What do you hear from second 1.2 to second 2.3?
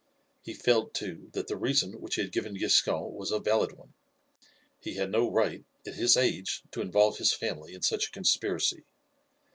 that the reason which he